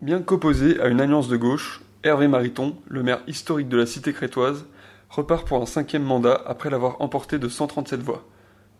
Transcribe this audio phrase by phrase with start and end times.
[0.00, 4.14] Bien qu'opposé à une alliance de gauche, Hervé Mariton, le maire historique de la cité
[4.14, 4.64] crétoise,
[5.10, 8.24] repart pour un cinquième mandat après l'avoir emporté de 137 voix.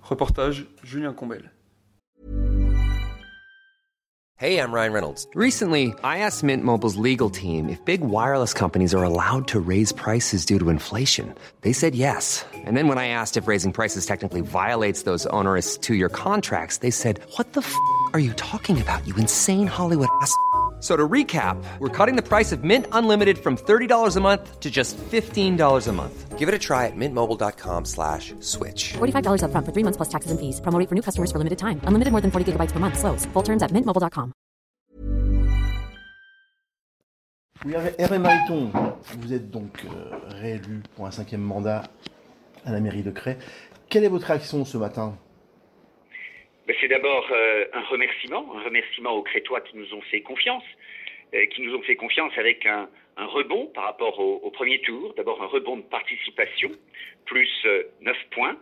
[0.02, 1.52] Reportage Julien Combel.
[4.38, 5.27] Hey, I'm Ryan Reynolds.
[5.34, 9.93] Recently, I asked Mint Mobile's legal team if big wireless companies are allowed to raise
[9.93, 11.34] prices due to inflation.
[11.61, 12.46] They said yes.
[12.64, 16.79] And then when I asked if raising prices technically violates those onerous two year contracts,
[16.79, 17.77] they said, What the f
[18.14, 20.34] are you talking about, you insane Hollywood ass?
[20.80, 24.71] So to recap, we're cutting the price of Mint Unlimited from $30 a month to
[24.71, 26.38] just $15 a month.
[26.38, 28.94] Give it a try at mintmobile.com slash switch.
[28.94, 30.58] $45 upfront for three months plus taxes and fees.
[30.62, 31.82] Promo for new customers for limited time.
[31.85, 32.98] Unlimited more than 40 gigabytes per month.
[32.98, 33.27] Slows.
[33.34, 34.33] Full terms at mintmobile.com.
[37.66, 38.70] Oui, Hervé Mariton,
[39.19, 41.83] vous êtes donc euh, réélu pour un cinquième mandat
[42.64, 43.36] à la mairie de Cray.
[43.91, 45.14] Quelle est votre réaction ce matin?
[46.78, 50.64] C'est d'abord euh, un remerciement, un remerciement aux Crétois qui nous ont fait confiance,
[51.34, 55.12] euh, qui nous ont fait confiance avec un, rebond par rapport au, premier tour.
[55.14, 56.70] D'abord un rebond de participation,
[57.27, 57.50] plus
[58.00, 58.56] 9 euh, points.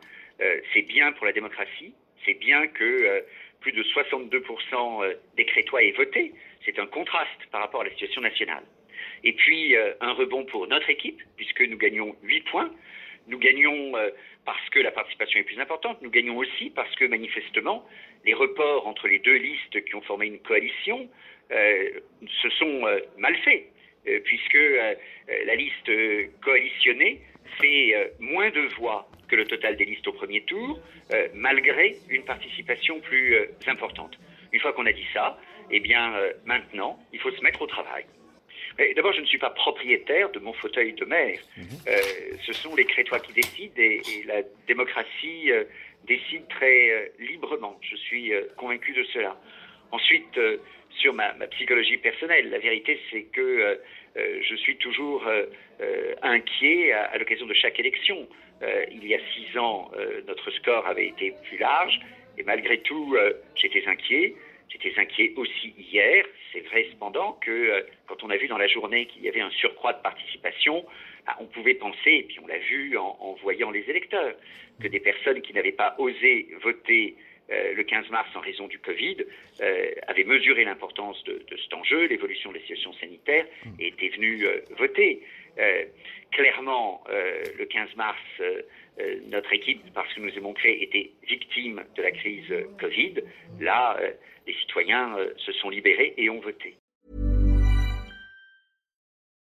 [0.73, 3.25] c'est bien pour la démocratie, c'est bien que
[3.61, 6.35] plus de 62% des Crétois aient voté.
[6.65, 8.65] C'est un contraste par rapport à la situation nationale.
[9.23, 12.71] Et puis un rebond pour notre équipe, puisque nous gagnons 8 points.
[13.29, 13.93] Nous gagnons
[14.45, 16.01] parce que la participation est plus importante.
[16.01, 17.87] Nous gagnons aussi parce que manifestement,
[18.25, 21.09] les reports entre les deux listes qui ont formé une coalition
[21.51, 22.01] euh,
[22.43, 23.65] se sont euh, mal faits,
[24.07, 24.59] euh, puisque
[25.47, 25.91] la liste
[26.43, 27.21] coalitionnée
[27.61, 30.81] fait moins de voix que le total des listes au premier tour,
[31.35, 34.19] malgré une participation plus importante.
[34.53, 35.39] Une fois qu'on a dit ça,
[35.71, 38.05] eh bien maintenant, il faut se mettre au travail.
[38.95, 41.41] D'abord, je ne suis pas propriétaire de mon fauteuil de maire.
[41.57, 41.65] Mhm.
[41.89, 41.97] Euh,
[42.47, 45.65] ce sont les Crétois qui décident et, la démocratie euh,
[46.07, 47.79] décide très euh, librement.
[47.83, 49.37] Je suis convaincu de cela.
[49.91, 50.39] Ensuite,
[50.91, 53.81] sur ma, psychologie personnelle, la vérité, c'est que
[54.17, 55.27] je suis toujours
[56.21, 58.29] inquiet à, à l'occasion de chaque élection.
[58.93, 59.91] il y a six ans,
[60.27, 61.99] notre score avait été plus large
[62.37, 63.17] et malgré tout,
[63.55, 64.35] j'étais inquiet.
[64.71, 66.25] J'étais inquiet aussi hier.
[66.53, 69.41] C'est vrai cependant que euh, quand on a vu dans la journée qu'il y avait
[69.41, 70.85] un surcroît de participation,
[71.27, 74.35] bah, on pouvait penser, et puis on l'a vu en, voyant les électeurs,
[74.81, 77.17] que des personnes qui n'avaient pas osé voter
[77.51, 79.17] euh, le 15 mars en raison du Covid
[79.63, 83.47] euh, avaient mesuré l'importance de, cet enjeu, l'évolution de la situation sanitaire,
[83.81, 84.47] et étaient venues
[84.77, 85.23] voter.
[86.33, 88.19] Clairement, le 15 mars,
[89.27, 93.15] notre équipe, parce que nous avons créé, était victime de la crise Covid.
[93.61, 93.97] Là,
[94.49, 96.79] les citoyens euh, se sont libérés et ont voté.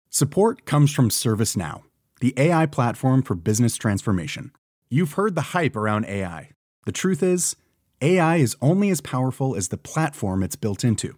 [0.09, 1.83] Support comes from ServiceNow,
[2.21, 4.51] the AI platform for business transformation.
[4.89, 6.49] You've heard the hype around AI.
[6.85, 7.55] The truth is,
[8.01, 11.17] AI is only as powerful as the platform it's built into.